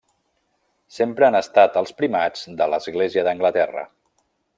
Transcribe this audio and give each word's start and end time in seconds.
Sempre 0.95 1.27
han 1.27 1.37
estat 1.39 1.77
els 1.81 1.93
primats 1.99 2.47
de 2.63 2.69
l'església 2.73 3.27
d'Anglaterra. 3.29 3.85